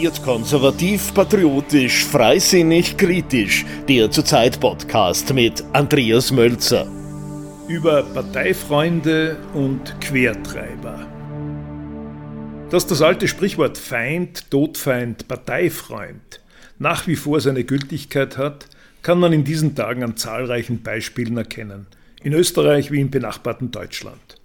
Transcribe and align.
Dezidiert 0.00 0.22
konservativ, 0.22 1.12
patriotisch, 1.12 2.06
freisinnig, 2.06 2.96
kritisch. 2.96 3.66
Der 3.86 4.10
zurzeit 4.10 4.58
Podcast 4.58 5.34
mit 5.34 5.62
Andreas 5.74 6.32
Mölzer. 6.32 6.86
Über 7.68 8.02
Parteifreunde 8.04 9.36
und 9.52 10.00
Quertreiber. 10.00 11.06
Dass 12.70 12.86
das 12.86 13.02
alte 13.02 13.28
Sprichwort 13.28 13.76
Feind, 13.76 14.50
Todfeind, 14.50 15.28
Parteifreund 15.28 16.40
nach 16.78 17.06
wie 17.06 17.16
vor 17.16 17.42
seine 17.42 17.64
Gültigkeit 17.64 18.38
hat, 18.38 18.68
kann 19.02 19.20
man 19.20 19.34
in 19.34 19.44
diesen 19.44 19.74
Tagen 19.74 20.02
an 20.02 20.16
zahlreichen 20.16 20.82
Beispielen 20.82 21.36
erkennen. 21.36 21.86
In 22.22 22.32
Österreich 22.32 22.90
wie 22.90 23.02
im 23.02 23.10
benachbarten 23.10 23.70
Deutschland. 23.70 24.39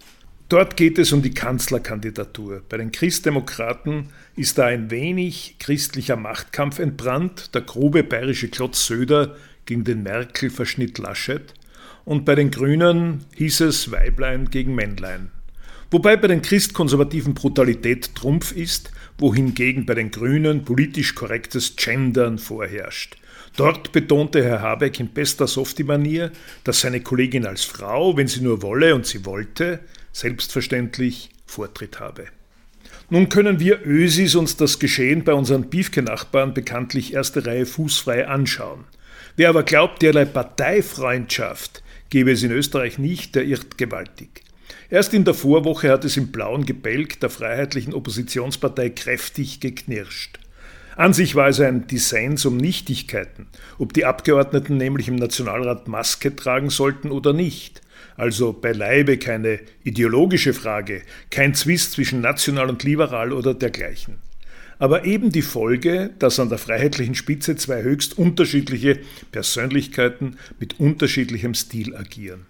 Dort 0.48 0.76
geht 0.76 0.96
es 0.98 1.12
um 1.12 1.22
die 1.22 1.34
Kanzlerkandidatur. 1.34 2.62
Bei 2.68 2.76
den 2.76 2.92
Christdemokraten 2.92 4.10
ist 4.36 4.58
da 4.58 4.66
ein 4.66 4.92
wenig 4.92 5.56
christlicher 5.58 6.14
Machtkampf 6.14 6.78
entbrannt. 6.78 7.52
Der 7.52 7.62
grobe 7.62 8.04
bayerische 8.04 8.46
Klotz 8.46 8.86
Söder 8.86 9.34
gegen 9.64 9.82
den 9.82 10.04
Merkel-Verschnitt 10.04 10.98
Laschet. 10.98 11.52
Und 12.04 12.24
bei 12.24 12.36
den 12.36 12.52
Grünen 12.52 13.24
hieß 13.34 13.62
es 13.62 13.90
Weiblein 13.90 14.48
gegen 14.48 14.76
Männlein. 14.76 15.32
Wobei 15.90 16.16
bei 16.16 16.28
den 16.28 16.42
Christkonservativen 16.42 17.34
Brutalität 17.34 18.14
Trumpf 18.14 18.52
ist, 18.52 18.92
wohingegen 19.18 19.84
bei 19.84 19.94
den 19.94 20.12
Grünen 20.12 20.64
politisch 20.64 21.16
korrektes 21.16 21.74
Gendern 21.74 22.38
vorherrscht. 22.38 23.16
Dort 23.56 23.90
betonte 23.90 24.44
Herr 24.44 24.62
Habeck 24.62 25.00
in 25.00 25.08
bester 25.08 25.48
Softie-Manier, 25.48 26.30
dass 26.62 26.82
seine 26.82 27.00
Kollegin 27.00 27.46
als 27.46 27.64
Frau, 27.64 28.16
wenn 28.16 28.28
sie 28.28 28.42
nur 28.42 28.62
wolle 28.62 28.94
und 28.94 29.06
sie 29.06 29.24
wollte, 29.24 29.80
selbstverständlich 30.16 31.28
Vortritt 31.44 32.00
habe. 32.00 32.24
Nun 33.10 33.28
können 33.28 33.60
wir 33.60 33.84
Ösis 33.84 34.34
uns 34.34 34.56
das 34.56 34.78
Geschehen 34.78 35.24
bei 35.24 35.34
unseren 35.34 35.68
Biefke-Nachbarn 35.68 36.54
bekanntlich 36.54 37.12
erste 37.12 37.44
Reihe 37.44 37.66
fußfrei 37.66 38.26
anschauen. 38.26 38.84
Wer 39.36 39.50
aber 39.50 39.62
glaubt, 39.62 40.00
derlei 40.00 40.24
Parteifreundschaft 40.24 41.82
gebe 42.08 42.32
es 42.32 42.42
in 42.42 42.50
Österreich 42.50 42.98
nicht, 42.98 43.34
der 43.34 43.44
irrt 43.44 43.76
gewaltig. 43.76 44.42
Erst 44.88 45.12
in 45.12 45.24
der 45.24 45.34
Vorwoche 45.34 45.90
hat 45.90 46.04
es 46.04 46.16
im 46.16 46.32
blauen 46.32 46.64
Gebälk 46.64 47.20
der 47.20 47.28
freiheitlichen 47.28 47.92
Oppositionspartei 47.92 48.90
kräftig 48.90 49.60
geknirscht. 49.60 50.38
An 50.96 51.12
sich 51.12 51.34
war 51.34 51.48
es 51.48 51.60
ein 51.60 51.86
Dissens 51.88 52.46
um 52.46 52.56
Nichtigkeiten, 52.56 53.48
ob 53.78 53.92
die 53.92 54.06
Abgeordneten 54.06 54.78
nämlich 54.78 55.08
im 55.08 55.16
Nationalrat 55.16 55.88
Maske 55.88 56.34
tragen 56.34 56.70
sollten 56.70 57.10
oder 57.10 57.34
nicht 57.34 57.82
also 58.16 58.52
beileibe 58.52 59.18
keine 59.18 59.60
ideologische 59.84 60.54
Frage, 60.54 61.02
kein 61.30 61.54
Zwist 61.54 61.92
zwischen 61.92 62.20
national 62.20 62.68
und 62.68 62.82
liberal 62.82 63.32
oder 63.32 63.54
dergleichen. 63.54 64.18
Aber 64.78 65.04
eben 65.04 65.32
die 65.32 65.42
Folge, 65.42 66.10
dass 66.18 66.38
an 66.38 66.50
der 66.50 66.58
freiheitlichen 66.58 67.14
Spitze 67.14 67.56
zwei 67.56 67.82
höchst 67.82 68.18
unterschiedliche 68.18 68.98
Persönlichkeiten 69.32 70.36
mit 70.60 70.78
unterschiedlichem 70.78 71.54
Stil 71.54 71.96
agieren. 71.96 72.44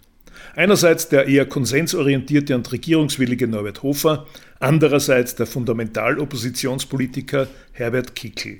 Einerseits 0.55 1.09
der 1.09 1.29
eher 1.29 1.47
konsensorientierte 1.47 2.55
und 2.55 2.71
regierungswillige 2.73 3.47
Norbert 3.47 3.83
Hofer, 3.83 4.27
andererseits 4.59 5.37
der 5.37 5.47
Fundamentaloppositionspolitiker 5.47 7.49
Herbert 7.73 8.17
Kickl. 8.17 8.59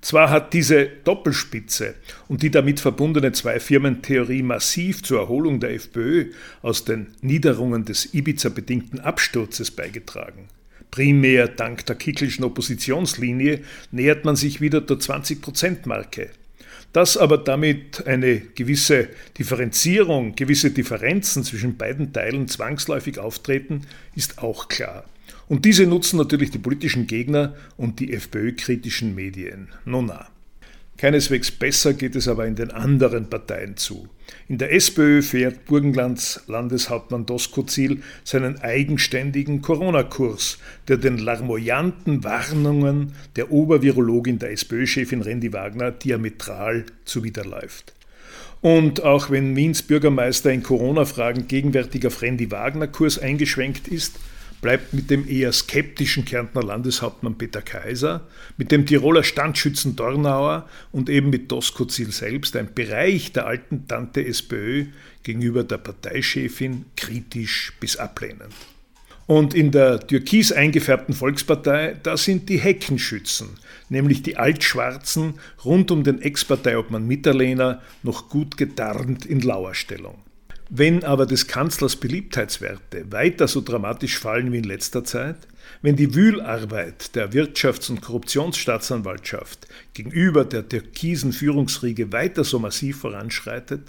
Zwar 0.00 0.30
hat 0.30 0.54
diese 0.54 0.86
Doppelspitze 1.04 1.94
und 2.26 2.42
die 2.42 2.50
damit 2.50 2.80
verbundene 2.80 3.32
Zwei-Firmen-Theorie 3.32 4.42
massiv 4.42 5.02
zur 5.02 5.20
Erholung 5.20 5.60
der 5.60 5.74
FPÖ 5.74 6.30
aus 6.62 6.84
den 6.84 7.08
Niederungen 7.20 7.84
des 7.84 8.14
Ibiza-bedingten 8.14 9.00
Absturzes 9.00 9.70
beigetragen. 9.70 10.48
Primär 10.90 11.48
dank 11.48 11.84
der 11.86 11.96
kickelschen 11.96 12.44
Oppositionslinie 12.44 13.60
nähert 13.92 14.24
man 14.24 14.36
sich 14.36 14.60
wieder 14.60 14.80
der 14.80 14.96
20-Prozent-Marke. 14.96 16.30
Dass 16.92 17.16
aber 17.16 17.38
damit 17.38 18.06
eine 18.06 18.40
gewisse 18.40 19.08
Differenzierung, 19.38 20.34
gewisse 20.34 20.72
Differenzen 20.72 21.44
zwischen 21.44 21.76
beiden 21.76 22.12
Teilen 22.12 22.48
zwangsläufig 22.48 23.18
auftreten, 23.20 23.82
ist 24.16 24.38
auch 24.38 24.66
klar. 24.68 25.04
Und 25.50 25.64
diese 25.64 25.84
nutzen 25.84 26.16
natürlich 26.16 26.52
die 26.52 26.60
politischen 26.60 27.08
Gegner 27.08 27.56
und 27.76 27.98
die 27.98 28.12
FPÖ-kritischen 28.12 29.16
Medien. 29.16 29.66
Nona. 29.84 30.28
Keineswegs 30.96 31.50
besser 31.50 31.92
geht 31.92 32.14
es 32.14 32.28
aber 32.28 32.46
in 32.46 32.54
den 32.54 32.70
anderen 32.70 33.28
Parteien 33.28 33.76
zu. 33.76 34.08
In 34.46 34.58
der 34.58 34.72
SPÖ 34.72 35.22
fährt 35.22 35.64
Burgenlands 35.64 36.44
Landeshauptmann 36.46 37.26
Doskozil 37.26 38.00
seinen 38.22 38.60
eigenständigen 38.60 39.60
Corona-Kurs, 39.60 40.58
der 40.86 40.98
den 40.98 41.18
larmoyanten 41.18 42.22
Warnungen 42.22 43.14
der 43.34 43.50
Obervirologin 43.50 44.38
der 44.38 44.52
SPÖ-Chefin 44.52 45.22
Randy 45.22 45.52
Wagner 45.52 45.90
diametral 45.90 46.86
zuwiderläuft. 47.04 47.92
Und 48.60 49.02
auch 49.02 49.30
wenn 49.30 49.56
Wiens 49.56 49.82
Bürgermeister 49.82 50.52
in 50.52 50.62
Corona-Fragen 50.62 51.48
gegenwärtig 51.48 52.06
auf 52.06 52.22
Randy 52.22 52.52
Wagner-Kurs 52.52 53.18
eingeschwenkt 53.18 53.88
ist, 53.88 54.20
bleibt 54.60 54.92
mit 54.92 55.10
dem 55.10 55.28
eher 55.28 55.52
skeptischen 55.52 56.24
Kärntner 56.24 56.62
Landeshauptmann 56.62 57.38
Peter 57.38 57.62
Kaiser, 57.62 58.26
mit 58.56 58.72
dem 58.72 58.86
Tiroler 58.86 59.22
Standschützen 59.22 59.96
Dornauer 59.96 60.68
und 60.92 61.08
eben 61.08 61.30
mit 61.30 61.50
Doskozil 61.50 62.12
selbst 62.12 62.56
ein 62.56 62.74
Bereich 62.74 63.32
der 63.32 63.46
alten 63.46 63.86
Tante 63.88 64.24
SPÖ 64.24 64.86
gegenüber 65.22 65.64
der 65.64 65.78
Parteichefin 65.78 66.86
kritisch 66.96 67.72
bis 67.80 67.96
ablehnend. 67.96 68.54
Und 69.26 69.54
in 69.54 69.70
der 69.70 70.00
türkis 70.00 70.50
eingefärbten 70.50 71.14
Volkspartei, 71.14 71.96
da 72.02 72.16
sind 72.16 72.48
die 72.48 72.58
Heckenschützen, 72.58 73.50
nämlich 73.88 74.24
die 74.24 74.36
Altschwarzen 74.36 75.34
rund 75.64 75.92
um 75.92 76.02
den 76.02 76.20
Ex-Parteiobmann 76.20 77.06
Mitterlehner, 77.06 77.80
noch 78.02 78.28
gut 78.28 78.56
getarnt 78.56 79.24
in 79.24 79.40
Lauerstellung. 79.40 80.18
Wenn 80.72 81.02
aber 81.02 81.26
des 81.26 81.48
Kanzlers 81.48 81.96
Beliebtheitswerte 81.96 83.10
weiter 83.10 83.48
so 83.48 83.60
dramatisch 83.60 84.20
fallen 84.20 84.52
wie 84.52 84.58
in 84.58 84.64
letzter 84.64 85.02
Zeit, 85.02 85.48
wenn 85.82 85.96
die 85.96 86.14
Wühlarbeit 86.14 87.16
der 87.16 87.32
Wirtschafts- 87.32 87.90
und 87.90 88.00
Korruptionsstaatsanwaltschaft 88.02 89.66
gegenüber 89.94 90.44
der 90.44 90.68
türkisen 90.68 91.32
Führungsriege 91.32 92.12
weiter 92.12 92.44
so 92.44 92.60
massiv 92.60 93.00
voranschreitet, 93.00 93.82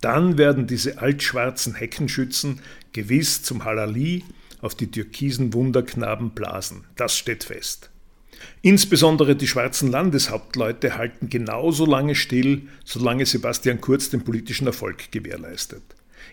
dann 0.00 0.36
werden 0.36 0.66
diese 0.66 0.98
altschwarzen 0.98 1.76
Heckenschützen 1.76 2.60
gewiss 2.92 3.44
zum 3.44 3.64
Halali 3.64 4.24
auf 4.60 4.74
die 4.74 4.90
türkisen 4.90 5.54
Wunderknaben 5.54 6.30
blasen. 6.30 6.82
Das 6.96 7.16
steht 7.16 7.44
fest. 7.44 7.90
Insbesondere 8.60 9.36
die 9.36 9.46
schwarzen 9.46 9.88
Landeshauptleute 9.88 10.96
halten 10.96 11.28
genauso 11.30 11.86
lange 11.86 12.16
still, 12.16 12.62
solange 12.84 13.24
Sebastian 13.24 13.80
Kurz 13.80 14.10
den 14.10 14.24
politischen 14.24 14.66
Erfolg 14.66 15.12
gewährleistet. 15.12 15.82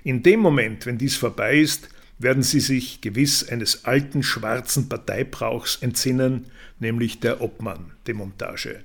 In 0.04 0.24
dem 0.24 0.40
Moment, 0.40 0.86
wenn 0.86 0.98
dies 0.98 1.16
vorbei 1.16 1.60
ist, 1.60 1.90
werden 2.20 2.44
sie 2.44 2.60
sich 2.60 3.02
gewiss 3.02 3.48
eines 3.48 3.86
alten 3.86 4.24
schwarzen 4.24 4.90
Parteibrauchs 4.90 5.78
entsinnen, 5.82 6.46
nämlich 6.80 7.20
der 7.20 7.42
Obmann-Demontage. 7.42 8.84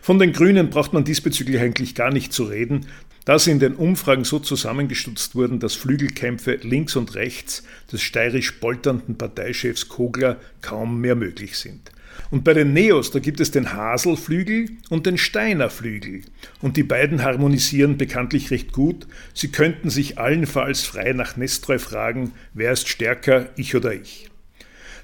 Von 0.00 0.18
den 0.18 0.32
Grünen 0.32 0.70
braucht 0.70 0.92
man 0.92 1.04
diesbezüglich 1.04 1.60
eigentlich 1.60 1.94
gar 1.94 2.12
nicht 2.12 2.32
zu 2.32 2.44
reden, 2.44 2.86
da 3.24 3.38
sie 3.38 3.52
in 3.52 3.60
den 3.60 3.74
Umfragen 3.74 4.24
so 4.24 4.38
zusammengestutzt 4.38 5.34
wurden, 5.34 5.60
dass 5.60 5.74
Flügelkämpfe 5.74 6.58
links 6.62 6.96
und 6.96 7.14
rechts 7.14 7.62
des 7.90 8.02
steirisch 8.02 8.52
polternden 8.52 9.16
Parteichefs 9.16 9.88
Kogler 9.88 10.40
kaum 10.60 11.00
mehr 11.00 11.14
möglich 11.14 11.56
sind. 11.56 11.92
Und 12.30 12.44
bei 12.44 12.54
den 12.54 12.72
Neos, 12.72 13.10
da 13.10 13.18
gibt 13.18 13.40
es 13.40 13.50
den 13.50 13.72
Haselflügel 13.72 14.70
und 14.90 15.06
den 15.06 15.18
Steinerflügel. 15.18 16.22
Und 16.60 16.76
die 16.76 16.82
beiden 16.82 17.22
harmonisieren 17.22 17.98
bekanntlich 17.98 18.50
recht 18.50 18.72
gut. 18.72 19.06
Sie 19.34 19.48
könnten 19.48 19.90
sich 19.90 20.18
allenfalls 20.18 20.82
frei 20.82 21.12
nach 21.12 21.36
Nestreu 21.36 21.78
fragen, 21.78 22.32
wer 22.54 22.72
ist 22.72 22.88
stärker, 22.88 23.50
ich 23.56 23.74
oder 23.74 23.92
ich. 23.92 24.30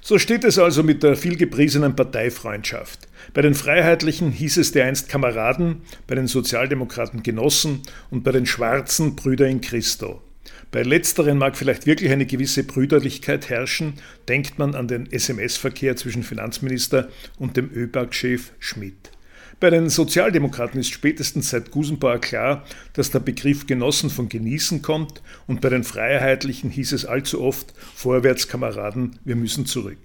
So 0.01 0.17
steht 0.17 0.43
es 0.43 0.57
also 0.57 0.81
mit 0.81 1.03
der 1.03 1.15
vielgepriesenen 1.15 1.95
Parteifreundschaft. 1.95 3.07
Bei 3.33 3.41
den 3.41 3.53
Freiheitlichen 3.53 4.31
hieß 4.31 4.57
es 4.57 4.71
dereinst 4.71 5.09
Kameraden, 5.09 5.81
bei 6.07 6.15
den 6.15 6.27
Sozialdemokraten 6.27 7.21
Genossen 7.21 7.81
und 8.09 8.23
bei 8.23 8.31
den 8.31 8.45
Schwarzen 8.45 9.15
Brüder 9.15 9.47
in 9.47 9.61
Christo. 9.61 10.21
Bei 10.71 10.83
letzteren 10.83 11.37
mag 11.37 11.57
vielleicht 11.57 11.85
wirklich 11.85 12.11
eine 12.11 12.25
gewisse 12.25 12.63
Brüderlichkeit 12.63 13.49
herrschen, 13.49 13.93
denkt 14.27 14.59
man 14.59 14.75
an 14.75 14.87
den 14.87 15.11
SMS-Verkehr 15.11 15.95
zwischen 15.95 16.23
Finanzminister 16.23 17.09
und 17.37 17.57
dem 17.57 17.71
ÖBAG-Chef 17.73 18.51
Schmidt. 18.59 19.11
Bei 19.59 19.69
den 19.69 19.89
Sozialdemokraten 19.89 20.79
ist 20.79 20.91
spätestens 20.91 21.49
seit 21.49 21.71
Gusenbauer 21.71 22.19
klar, 22.19 22.65
dass 22.93 23.11
der 23.11 23.19
Begriff 23.19 23.67
Genossen 23.67 24.09
von 24.09 24.29
Genießen 24.29 24.81
kommt 24.81 25.21
und 25.47 25.59
bei 25.59 25.67
den 25.67 25.83
Freiheitlichen 25.83 26.69
hieß 26.69 26.93
es 26.93 27.05
allzu 27.05 27.41
oft 27.41 27.73
Vorwärts, 27.95 28.47
Kameraden, 28.47 29.19
wir 29.25 29.35
müssen 29.35 29.65
zurück. 29.65 29.99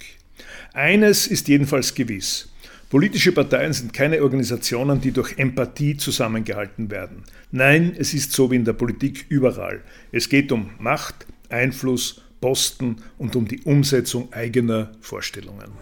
Eines 0.73 1.29
ist 1.29 1.47
jedenfalls 1.47 1.95
gewiss. 1.95 2.49
Politische 2.95 3.33
Parteien 3.33 3.73
sind 3.73 3.93
keine 3.93 4.23
Organisationen, 4.23 5.01
die 5.01 5.11
durch 5.11 5.37
Empathie 5.37 5.97
zusammengehalten 5.97 6.93
werden. 6.93 7.25
Nein, 7.51 7.93
es 7.99 8.15
ist 8.15 8.31
so 8.31 8.53
wie 8.53 8.55
in 8.55 8.65
der 8.65 8.75
Politik 8.75 9.27
überall. 9.29 9.81
Es 10.13 10.29
geht 10.29 10.53
um 10.53 10.71
Macht, 10.79 11.27
Einfluss, 11.49 12.23
Posten 12.41 12.99
und 13.19 13.35
um 13.35 13.49
die 13.49 13.61
Umsetzung 13.63 14.33
eigener 14.33 14.93
Vorstellungen. 15.01 15.73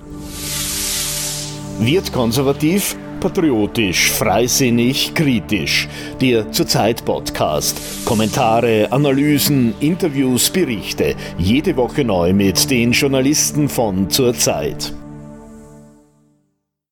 Wird 1.80 2.10
konservativ, 2.14 2.96
patriotisch, 3.20 4.10
freisinnig, 4.12 5.12
kritisch. 5.12 5.88
Der 6.18 6.50
Zurzeit 6.50 7.04
Podcast. 7.04 7.78
Kommentare, 8.06 8.90
Analysen, 8.90 9.74
Interviews, 9.80 10.48
Berichte. 10.48 11.14
Jede 11.36 11.76
Woche 11.76 12.04
neu 12.04 12.32
mit 12.32 12.70
den 12.70 12.92
Journalisten 12.92 13.68
von 13.68 14.08
Zurzeit. 14.08 14.94